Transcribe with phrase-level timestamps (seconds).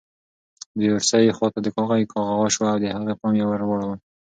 [0.77, 3.97] د اورسۍ خواته د کاغۍ کغا شوه او د هغې پام یې ور واړاوه.